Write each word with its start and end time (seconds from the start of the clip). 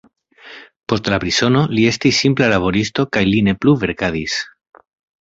Post 0.93 1.11
la 1.15 1.19
prizono 1.25 1.61
li 1.79 1.85
estis 1.91 2.23
simpla 2.25 2.51
laboristo 2.57 3.09
kaj 3.19 3.27
li 3.31 3.47
ne 3.51 3.57
plu 3.63 3.79
verkadis. 3.87 4.43